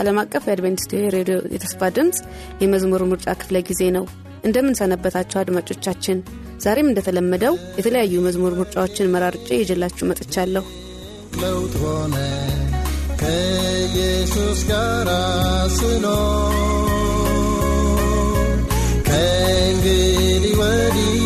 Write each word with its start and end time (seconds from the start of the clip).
ዓለም 0.00 0.18
አቀፍ 0.20 0.44
የአድቬንቲስት 0.48 0.92
ሬዲዮ 1.14 1.36
የተስፋ 1.54 1.88
ድምፅ 1.96 2.18
የመዝሙር 2.62 3.02
ምርጫ 3.10 3.26
ክፍለ 3.40 3.56
ጊዜ 3.68 3.82
ነው። 3.96 4.04
እንደምን 4.44 4.78
ሰነበታችሁ 4.78 5.38
አድማጮቻችን። 5.40 6.18
ዛሬም 6.64 6.88
እንደተለመደው 6.90 7.54
የተለያዩ 7.78 8.14
መዝሙር 8.26 8.54
ምርጫዎችን 8.60 9.10
መራርጬ 9.14 9.48
ይዤላችሁ 9.60 10.04
መጥቻለሁ። 10.10 10.64
ለውጥ 11.40 11.74
ሆነ 11.82 12.14
ከኢየሱስ 13.20 14.60
ጋር 14.70 15.08
ስኖር 15.76 16.56
ከእንግዲህ 19.08 20.54
ወዲህ 20.60 21.20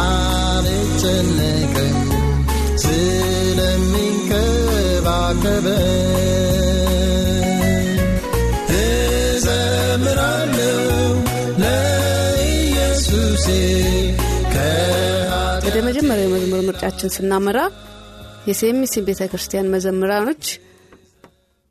አልጨነቅም 0.00 1.96
ስለሚንከባከበኝ 2.84 4.12
ወደ 15.66 15.76
መጀመሪያው 15.86 16.26
የመዝሙር 16.26 16.62
ምርጫችን 16.66 17.12
ስናመራ 17.14 17.58
የሴሚሲ 18.48 19.02
ቤተ 19.06 19.28
ክርስቲያን 19.30 19.70
መዘምራኖች 19.74 20.44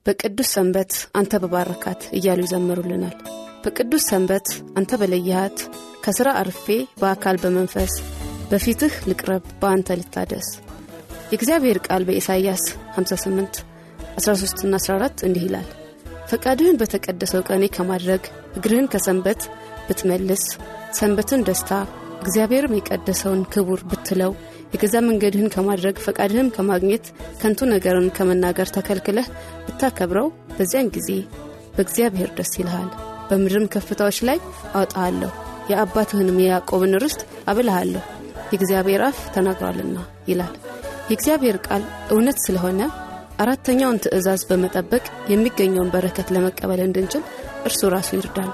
በቅዱስ 0.06 0.50
ሰንበት 0.56 0.94
አንተ 1.19 1.39
በባረካት 1.44 2.02
እያሉ 2.17 2.39
ይዘምሩልናል። 2.45 3.16
በቅዱስ 3.64 4.06
ሰንበት 4.09 4.47
አንተ 4.80 4.97
በለየሃት 5.02 5.59
ከሥራ 6.06 6.30
አርፌ 6.39 6.66
በአካል 7.02 7.38
በመንፈስ 7.44 7.94
በፊትህ 8.52 8.95
ልቅረብ 9.09 9.45
በአንተ 9.62 9.97
ልታደስ። 10.00 10.47
የእግዚአብሔር 11.31 11.80
ቃል 11.88 12.06
በኢሳይያስ 12.07 12.63
58 12.96 13.62
13ና 14.19 14.74
14 14.81 15.25
እንዲህ 15.28 15.46
ይላል 15.47 15.69
ፈቃድህን 16.31 16.80
በተቀደሰው 16.81 17.42
ቀኔ 17.50 17.64
ከማድረግ 17.75 18.24
እግርህን 18.58 18.88
ከሰንበት 18.94 19.42
ብትመልስ 19.88 20.44
ሰንበትን 21.00 21.44
ደስታ 21.47 21.72
እግዚአብሔርም 22.22 22.75
የቀደሰውን 22.78 23.42
ክቡር 23.53 23.81
ብትለው 23.92 24.31
የገዛ 24.74 24.96
መንገድህን 25.08 25.52
ከማድረግ 25.56 25.96
ፈቃድህም 26.03 26.52
ከማግኘት 26.56 27.06
ከንቱ 27.42 27.68
ነገርን 27.72 28.08
ከመናገር 28.18 28.68
ተከልክለህ 28.75 29.28
ብታከብረው 29.66 30.28
በዚያን 30.58 30.92
ጊዜ 30.96 31.09
በእግዚአብሔር 31.75 32.30
ደስ 32.38 32.53
ይልሃል። 32.59 32.90
በምድርም 33.30 33.69
ከፍታዎች 33.74 34.18
ላይ 34.30 34.38
አወጣሃለሁ። 34.74 35.31
የአባትህንም 35.72 36.42
የያዕቆብን 36.42 37.00
ርስት 37.03 37.22
አብልሃለሁ። 37.48 38.03
የእግዚአብሔር 38.52 39.02
አፍ 39.08 39.19
ተናግሯልና 39.36 39.98
ይላል። 40.28 40.56
የእግዚአብሔር 41.09 41.58
ቃል 41.68 41.84
እውነት 42.12 42.40
ስለሆነ 42.46 42.81
አራተኛውን 43.41 44.02
ትእዛዝ 44.03 44.41
በመጠበቅ 44.50 45.03
የሚገኘውን 45.31 45.91
በረከት 45.94 46.29
ለመቀበል 46.35 46.81
እንድንችል 46.85 47.24
እርሱ 47.66 47.81
ራሱ 47.96 48.09
ይርዳል 48.18 48.52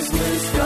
Christmas. 0.00 0.59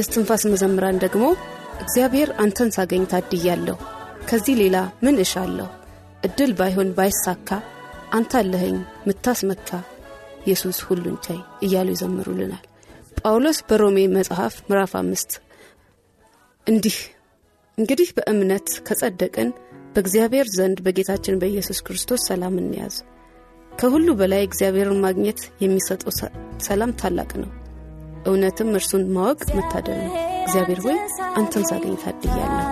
የስትንፋስ 0.00 0.42
መዘምራን 0.52 1.00
ደግሞ 1.04 1.24
እግዚአብሔር 1.82 2.30
አንተን 2.42 2.70
ሳገኝ 2.76 3.04
ታድያለሁ፣ 3.10 3.76
ከዚህ 4.28 4.54
ሌላ 4.60 4.76
ምን 5.04 5.16
እሻለሁ? 5.24 5.68
እድል 6.24 6.50
ባይሆን 6.58 6.88
ባይሳካ 6.96 7.48
አንተ 8.12 8.32
አለኸኝ 8.40 8.76
ምታስመካ 9.06 9.68
ኢየሱስ 10.44 10.78
ሁሉን 10.86 11.16
ቻይ 11.24 11.38
እያሉ 11.62 11.88
ይዘምሩልናል። 11.94 12.64
ጳውሎስ 13.20 13.58
በሮሜ 13.68 13.98
መጽሐፍ 14.14 14.54
ምዕራፍ 14.68 14.92
አምስት 15.00 15.32
እንዲህ 16.66 16.96
እንግዲህ 17.78 18.08
በእምነት 18.16 18.68
ከጸደቅን 18.86 19.48
በእግዚአብሔር 19.94 20.48
ዘንድ 20.56 20.78
በጌታችን 20.86 21.40
በኢየሱስ 21.40 21.80
ክርስቶስ 21.86 22.26
ሰላም 22.30 22.56
እንያዝ። 22.62 22.96
ከሁሉ 23.72 24.08
በላይ 24.18 24.42
እግዚአብሔርን 24.44 25.02
ማግኘት 25.04 25.40
የሚሰጠው 25.62 26.12
ሰላም 26.62 26.92
ታላቅ 27.00 27.30
ነው። 27.42 27.50
እውነትም 28.24 28.70
እርሱን 28.74 29.04
ማወቅ 29.12 29.40
መታደል 29.56 29.98
ነው። 30.04 30.14
እግዚአብሔር 30.44 30.80
ሆይ 30.84 30.98
አንተን 31.34 31.64
ሳገኝ 31.70 31.94
ታድያለሁ። 32.02 32.66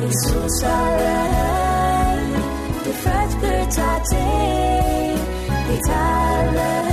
Jesús 0.00 0.62
alleen, 0.62 2.32
de 2.82 2.92
vruchtbeurt 2.92 3.74
dat 3.76 4.10
ik 4.10 5.20
niet 5.68 5.88
alleen. 5.88 6.88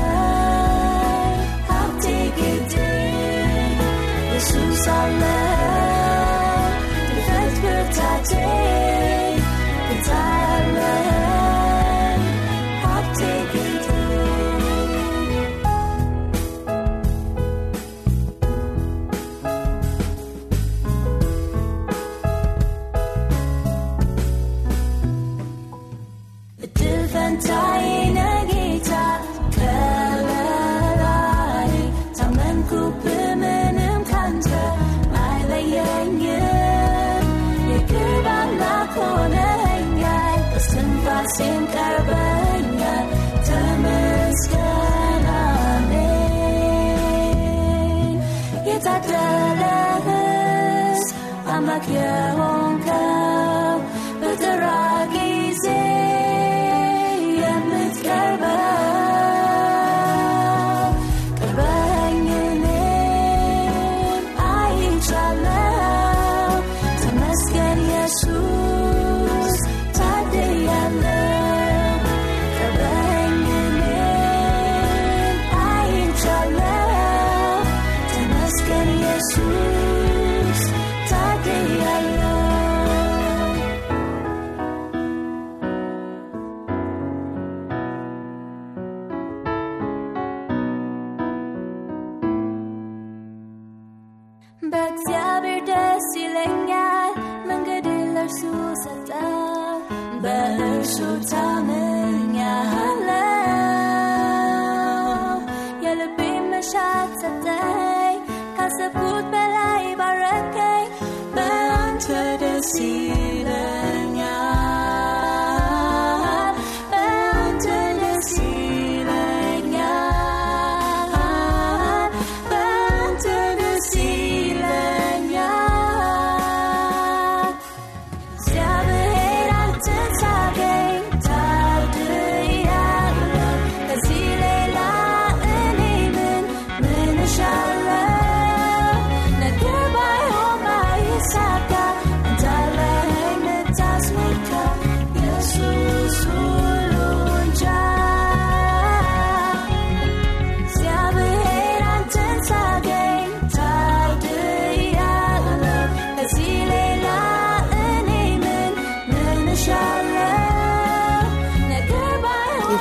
Houd 1.68 2.04
ik 2.06 2.34
het 2.36 2.74
Jesús 4.34 4.88
alleen. 4.88 5.37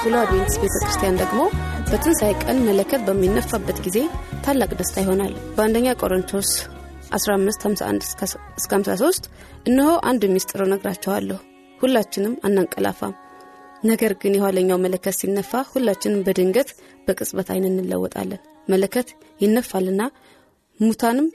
የፍሎ 0.07 0.19
አድቬንቲስት 0.21 0.59
ቤተ 0.63 0.75
ክርስቲያን 0.83 1.17
ደግሞ 1.21 1.39
በትንሣኤ 1.89 2.33
ቀን 2.43 2.59
መለከት 2.67 3.01
በሚነፋበት 3.07 3.79
ጊዜ 3.87 3.99
ታላቅ 4.45 4.69
ደስታ 4.79 4.95
ይሆናል። 5.03 5.33
በአንደኛ 5.57 5.95
ቆሮንቶስ 6.01 6.51
1551 7.11 8.05
እስከ 8.59 8.71
53 8.73 9.27
እነሆ 9.67 9.89
አንድ 10.11 10.25
ሚስጥር 10.35 10.63
እነግራችኋለሁ፣ 10.67 11.39
ሁላችንም 11.81 12.35
አናንቀላፋም፣ 12.49 13.15
ነገር 13.83 14.15
ግን 14.23 14.37
የኋለኛው 14.39 14.81
መለከት 14.85 15.17
ሲነፋ 15.21 15.63
ሁላችንም 15.73 16.23
በድንገት 16.29 16.71
በቅጽበት 17.09 17.51
አይን 17.55 17.67
እንለወጣለን። 17.73 18.41
መለከት 18.69 19.11
ይነፋልና 19.41 20.01
ሙታንም 20.81 21.29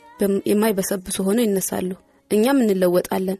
የማይበሰብሱ 0.51 1.17
ሆነው 1.29 1.45
ይነሳሉ፣ 1.47 1.91
እኛም 2.31 2.61
እንለወጣለን። 2.65 3.39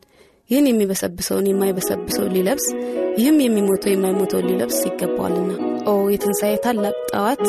ይህን 0.51 0.65
የሚበሰብሰውን 0.69 1.45
የማይበሰብሰው 1.49 2.25
ሊለብስ 2.33 2.65
ይህም 3.19 3.37
የሚሞተው 3.43 3.91
የማይሞተው 3.93 4.41
ሊለብስ 4.47 4.79
ይገባዋልና። 4.87 5.51
ኦ 5.85 5.93
የትንሣኤ 6.13 6.55
ታላቅ 6.65 6.95
ጠዋት 7.11 7.45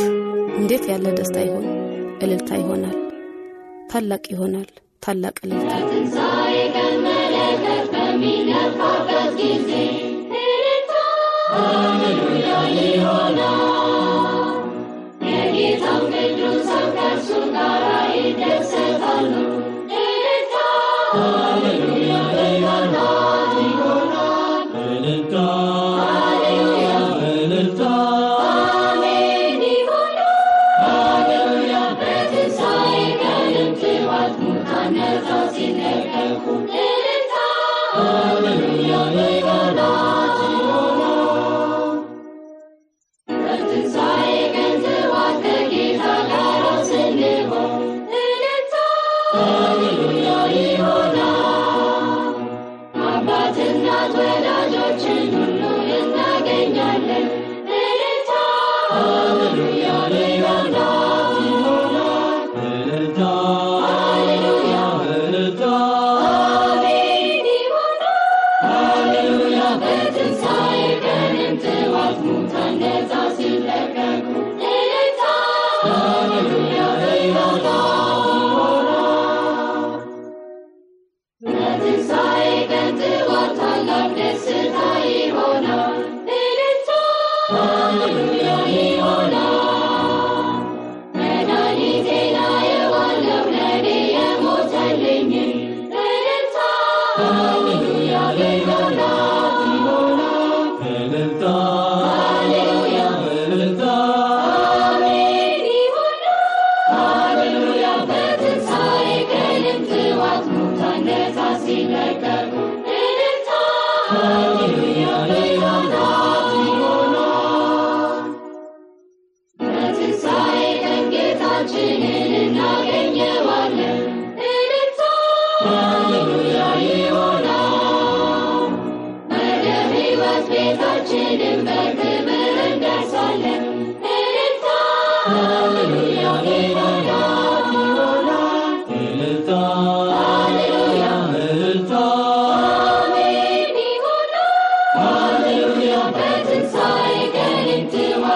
እንዴት 0.58 0.84
ያለ 0.92 1.06
ደስታ 1.18 1.36
ይሆን! 1.46 1.66
እልልታ 2.22 2.50
ይሆናል፣ 2.62 2.96
ታላቅ 3.92 4.24
ይሆናል፣ 4.34 4.68
ታላቅ 5.02 5.36
እልልታ። 5.44 5.72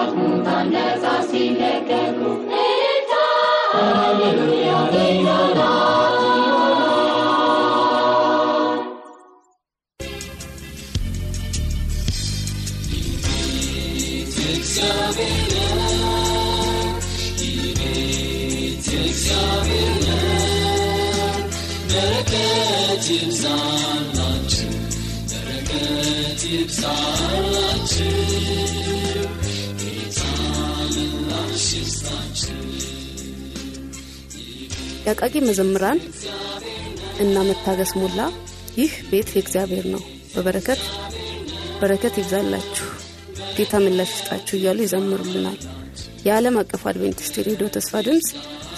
Thank 0.07 0.29
you. 0.29 0.36
መዘምራን 35.45 35.99
እና 37.19 37.35
መታገስ 37.47 37.91
ሞላ። 37.99 38.19
ይህ 38.77 38.93
ቤት 39.09 39.29
የእግዚአብሔር 39.33 39.85
ነው። 39.93 40.01
በበረከት 40.33 40.81
በረከት 41.79 42.15
ይብዛላችሁ። 42.19 42.87
ጌታ 43.57 43.73
ምላሽ 43.83 44.11
ይስጣችሁ 44.15 44.55
እያሉ 44.57 44.79
ይዘምሩልናል። 44.85 45.59
የዓለም 46.25 46.55
አቀፍ 46.61 46.83
አድቬንቲስት 46.89 47.35
ሬዲዮ 47.47 47.67
ተስፋ 47.75 48.01
ድምፅ 48.07 48.27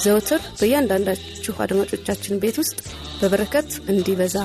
ዘውትር 0.04 0.42
በእያንዳንዳችሁ 0.60 1.56
አድማጮቻችን 1.66 2.40
ቤት 2.44 2.58
ውስጥ 2.62 2.78
በበረከት 3.20 3.70
እንዲበዛ 3.92 4.36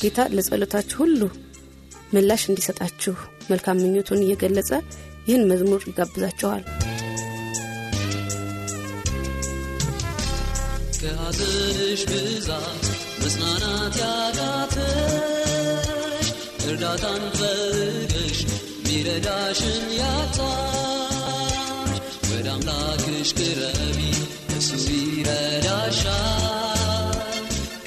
ጌታ 0.00 0.28
ለጸሎታችሁ 0.34 0.98
ሁሉ 1.04 1.20
ምላሽ 2.14 2.44
እንዲሰጣችሁ 2.48 3.14
መልካም 3.50 3.80
ምኞቱን 3.84 4.24
እየገለጸ 4.24 4.70
ይህን 5.26 5.48
መዝሙር 5.50 5.82
ይጋብዛችኋል 5.88 6.62
ከሐዘንሽ 10.99 12.01
ብዛት 12.09 12.83
መጽናናት 13.19 13.95
ያቃተሽ 14.03 14.67
እርዳታን 16.67 17.23
ፈልገሽ 17.37 18.39
ሚረዳሽን 18.85 19.85
ያጣሽ 19.99 21.97
ወደ 22.29 22.47
አምላክሽ 22.55 23.29
ቅረቢ 23.39 23.99
እሱ 24.57 24.69
ይረዳሻል 25.09 27.11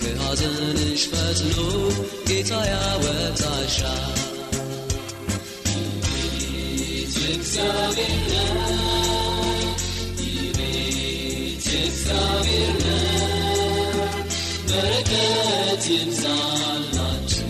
ከሐዘንሽ 0.01 1.03
ፈጥኖ 1.13 1.57
ጌታ 2.29 2.53
ያወጣሻል 2.71 4.17
ይቤት 5.73 7.17
እግዚአብሔር 7.31 8.15
ነው 8.57 8.69
ይቤት 10.25 11.67
እግዚአብሔር 11.83 12.75
ይብዛላችሁ 15.90 17.48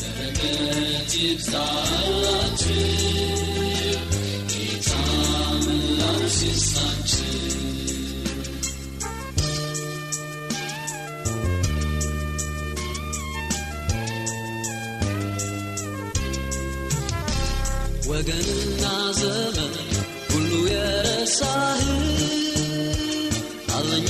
በረከት 0.00 1.12
ይብዛላችሁ 1.20 2.76
ጌታ 4.52 4.90
ምላሽ 5.64 6.38
ወገንና 18.08 18.82
ዘመን 19.18 19.74
ሁሉ 20.30 20.50
የረሳህ 20.70 21.84
አለኝ 23.76 24.08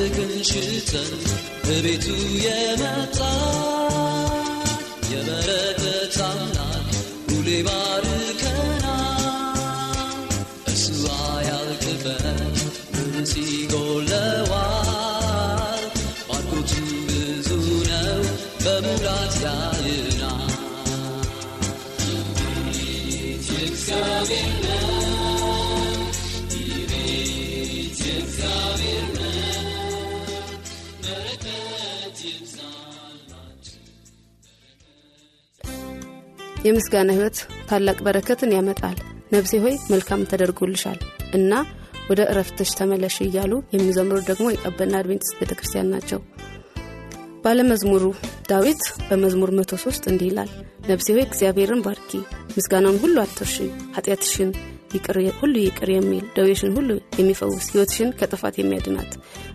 መባረክን 0.00 0.30
ሽተን 0.48 1.10
በቤቱ 1.64 2.04
የመጣ 2.44 3.18
የበረከት 5.10 6.16
አምላክ 6.26 6.86
ሁሌ 7.26 7.48
ባርከና 7.66 8.86
እሱ 10.72 10.86
አያልቅበት 11.18 12.24
ምንስ 12.94 13.34
ይጎለዋል 13.42 14.64
ባርኮቱ 16.30 16.72
ብዙ 17.10 17.50
ነው 17.90 18.22
በሙላት 18.64 19.36
ያይናል 19.44 20.48
ቤት 24.30 24.59
የምስጋና 36.64 37.10
ህይወት 37.16 37.38
ታላቅ 37.68 37.98
በረከትን 38.06 38.54
ያመጣል። 38.56 38.96
ነፍሴ 39.32 39.52
ሆይ 39.64 39.74
መልካም 39.92 40.26
ተደርጎልሻል 40.30 40.98
እና 41.34 41.52
ወደ 42.10 42.20
እረፍትሽ 42.30 42.70
ተመለሽ 42.78 43.16
እያሉ 43.26 43.52
የሚዘምሩ 43.74 44.18
ደግሞ 44.28 44.46
የቀበና 44.50 44.94
አድቬንቲስት 45.00 45.36
ቤተ 45.40 45.52
ክርስቲያን 45.58 45.92
ናቸው። 45.94 46.20
ባለመዝሙሩ 47.44 48.04
ዳዊት 48.50 48.82
በመዝሙር 49.08 49.50
103 49.58 50.08
እንዲህ 50.10 50.28
ይላል 50.30 50.50
ነፍሴ 50.88 51.06
ሆይ 51.14 51.24
እግዚአብሔርን 51.26 51.84
ባርኪ 51.86 52.10
ምስጋናውን 52.56 53.00
ሁሉ 53.04 53.16
አትርሺ 53.24 53.56
ኃጢአትሽን 53.96 54.50
ሁሉ 55.40 55.54
ይቅር 55.60 55.90
የሚል 55.92 56.24
ደዌሽን 56.36 56.72
ሁሉ 56.76 56.88
የሚፈውስ 57.18 57.66
ህይወትሽን 57.72 58.10
ከጥፋት 58.12 58.54
የሚያድናት 58.58 59.12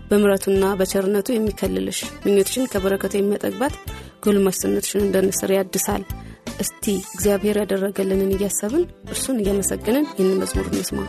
በምረቱና 0.10 0.66
በቸርነቱ 0.80 1.28
የሚከልልሽ 1.34 2.00
ምኞትሽን 2.26 2.70
ከበረከቱ 2.74 3.14
የሚያጠግባት 3.18 3.76
ጎልማስነትሽን 4.26 5.04
እንደ 5.06 5.18
ንስር 5.28 5.52
ያድሳል 5.58 6.04
እስቲ 6.60 6.86
እግዚአብሔር 7.16 7.58
ያደረገልንን 7.62 8.32
እያሰብን 8.36 8.84
እርሱን 9.08 9.40
እያመሰገንን 9.42 10.08
ይህን 10.12 10.40
መዝሙር 10.42 10.68
እንስማ 10.72 11.00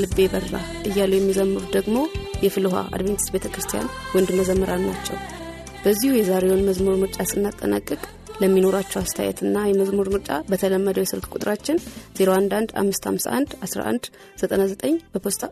በልቤ 0.00 0.24
በራ 0.32 0.56
እያሉ 0.88 1.12
የሚዘምሩት 1.16 1.70
ደግሞ 1.76 1.96
የፍልውሃ 2.44 2.76
አድቬንቲስት 2.88 3.30
ቤተ 3.34 3.46
ክርስቲያን 3.54 3.86
ወንድ 4.14 4.28
መዘምራን 4.38 4.82
ናቸው። 4.88 5.16
በዚሁ 5.82 6.10
የዛሬውን 6.16 6.62
መዝሙር 6.68 6.94
ምርጫ 7.00 7.16
ስናጠናቅቅ 7.30 8.00
ለሚኖራቸው 8.42 8.98
አስተያየትና 9.00 9.56
የመዝሙር 9.66 10.08
ምርጫ 10.14 10.30
በተለመደው 10.50 11.02
የስልክ 11.04 11.26
ቁጥራችን 11.34 11.80
0115511199 12.20 15.00
በፖስታ 15.14 15.42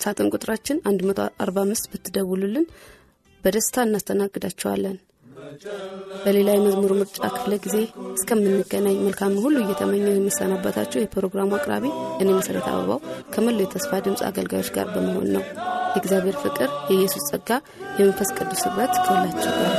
ሳጥን 0.00 0.30
ቁጥራችን 0.34 0.80
145 0.88 1.90
ብትደውሉልን 1.92 2.66
በደስታ 3.44 3.76
እናስተናግዳቸዋለን 3.88 4.96
በሌላ 6.24 6.48
የመዝሙር 6.54 6.92
ምርጫ 6.98 7.18
ክፍለ 7.34 7.54
ጊዜ 7.64 7.76
እስከምንገናኝ 8.12 8.98
መልካም 9.06 9.34
ሁሉ 9.44 9.56
እየተመኘው 9.62 10.14
የሚሰናበታቸው 10.14 11.02
የፕሮግራሙ 11.02 11.50
አቅራቢ 11.58 11.84
እኔ 12.20 12.28
መሰረት 12.38 12.66
አበባው 12.72 13.00
ከመላው 13.34 13.64
የተስፋ 13.64 14.00
ድምፅ 14.06 14.22
አገልጋዮች 14.28 14.70
ጋር 14.76 14.88
በመሆን 14.94 15.28
ነው። 15.36 15.44
የእግዚአብሔር 15.92 16.36
ፍቅር 16.42 16.70
የኢየሱስ 16.90 17.26
ጸጋ 17.30 17.50
የመንፈስ 17.98 18.30
ቅዱስ 18.38 18.62
ህብረት 18.66 18.94
ከሁላችሁ 19.04 19.52
ጋር 19.54 19.72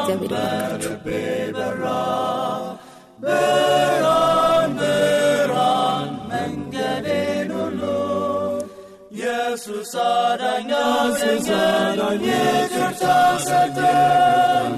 እግዚአብሔር 0.00 0.32
ይባርካችሁ 0.34 0.92
ኢየሱስ 9.62 9.90
አዳኛ 10.02 10.70
ሲዘናኝ 11.18 12.22
ይቅርታ 12.28 13.02
ሰጠኝ 13.46 14.70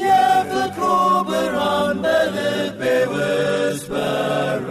የፍቅሩ 0.00 0.80
ብርሃን 1.28 1.98
በልቤ 2.04 2.80
ውስጥ 3.12 3.86
በራ። 3.92 4.70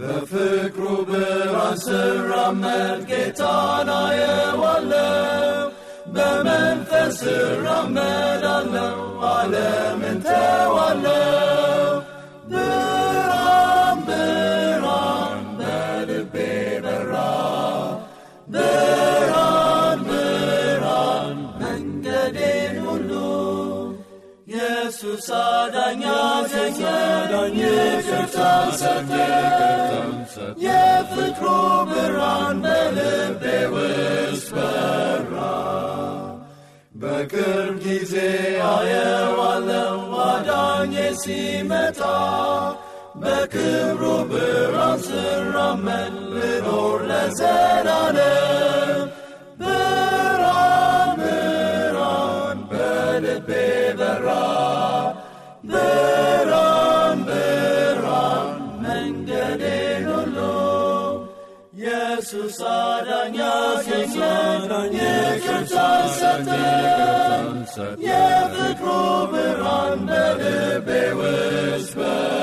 በፍቅሩ 0.00 0.84
ብርሃን 1.10 1.76
ስራመድ 1.84 3.02
ጌታን 3.10 3.90
አየዋለው 3.96 5.66
በመንፈስ 6.14 7.18
ስራመዳለው 7.22 8.96
ዓለምን 9.30 10.20
ተዋለው 10.26 11.79
ኢየሱስ 25.20 25.30
አዳኛ 25.38 26.02
ዘኛዳኝ 26.50 27.56
ይቅርታ 27.60 28.36
ሰጠኝ 28.80 30.14
የፍቅሩ 30.64 31.44
ብርሃን 31.90 32.60
በልቤ 32.64 33.42
ውስጥ 33.74 34.48
በራ 34.54 35.34
በቅርብ 36.94 37.76
ጊዜ 37.84 38.14
አየዋለው 38.70 39.98
አዳኜ 40.28 40.94
ሲመጣ 41.22 42.00
በክብሩ 43.22 44.02
ብርሃን 44.32 45.02
ስራመድ 45.06 46.16
ልኖር 46.34 47.00
ለዘላለም 47.10 48.49
ኢየሱስ 62.50 62.62
አዳኛ 62.68 63.36
ሲሰዳኝ 63.84 64.94
ይቅርታ 65.00 65.74
ሰጠኝ 66.16 67.58
የፍቅሩ 68.06 68.86
ብርሃን 69.32 70.00
በልቤ 70.08 70.88
ውስጥ 71.20 71.94
በራ 71.98 72.39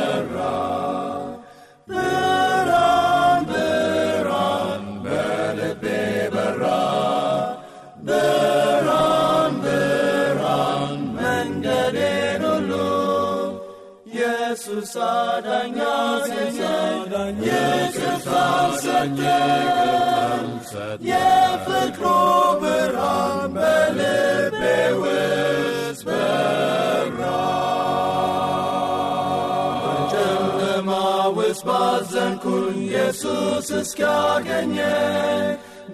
ኢየሱስ 33.67 33.79
እስኪያገኘኝ 33.83 34.77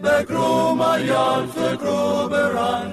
በእግሩ 0.02 0.38
ማያል 0.80 1.44
ፍቅሩ 1.54 1.88
ብርሃን 2.32 2.93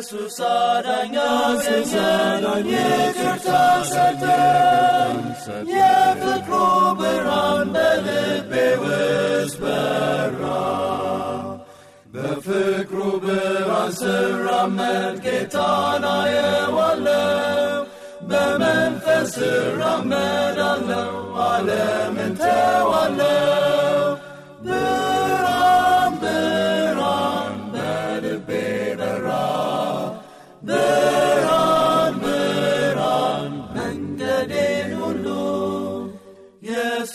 ኢየሱስ 0.00 0.36
አዳኛ 0.48 1.14
ሲሰዳኝ 1.62 2.66
ይቅርታ 2.72 3.48
ሰጠኝ። 3.88 5.16
የፍቅሩ 5.70 6.52
ብርሃን 7.00 7.70
በልቤ 7.74 8.52
ውስጥ 8.82 9.58
በራ። 9.62 10.42
በፍቅሩ 12.14 13.00
ብርሃን 13.24 13.90
ስራመድ 13.98 15.16
ጌታን 15.26 16.06
አየዋለው 16.12 17.82
በመንፈስ 18.30 19.34
ስራመዳለው 19.36 21.12
ዓለምን 21.46 22.34
ተዋለው 22.40 23.97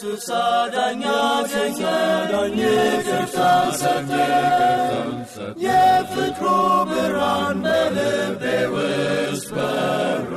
ኢየሱስ 0.04 0.26
አዳኛ 0.38 1.04
ሲሰዳኝ 1.52 2.56
ይቅርታ 2.62 3.38
ሰጠኝ 3.82 5.12
የፍቅሩ 5.64 6.46
ብርሃን 6.90 7.62
በልቤ 7.66 8.44
ውስጥ 8.74 9.48
በራ። 9.58 10.34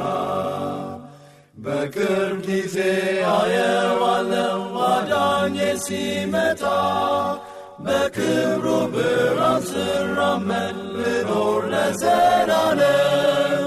በቅርብ 1.64 2.38
ጊዜ 2.46 2.76
አየዋለው 3.32 4.60
አዳኜ 4.90 5.56
ሲመጣ። 5.86 6.62
በክብሩ 7.86 8.66
ብርሃን 8.94 9.64
ስራመድ 9.70 10.78
ልኖር 10.96 11.64
ለዘላለም 11.74 13.66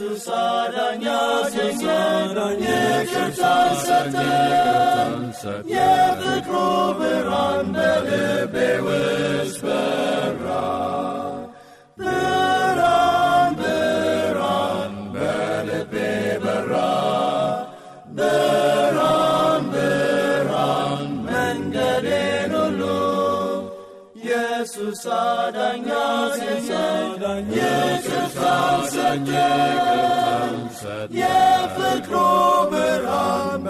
ኢየሱስ 0.00 0.26
አዳኛ 0.34 1.04
ሲሰዳኝ 1.52 2.60
ይቅርታ 2.66 3.42
ሰጠኝ 3.82 5.26
የፍቅሩ 5.72 6.54
ብርሃን 7.00 7.68
በልቤ 7.74 8.54
ውስጥ 8.86 9.62
የፍቅሩ 31.20 32.14
ብርሃን 32.72 33.64